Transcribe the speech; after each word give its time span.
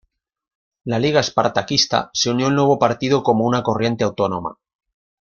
La 0.83 0.97
Liga 0.97 1.19
Espartaquista 1.19 2.09
se 2.11 2.31
unió 2.31 2.47
al 2.47 2.55
nuevo 2.55 2.79
partido 2.79 3.21
como 3.21 3.45
una 3.45 3.61
corriente 3.61 4.03
autónoma. 4.03 4.57